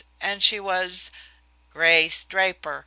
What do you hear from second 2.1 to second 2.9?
Draper.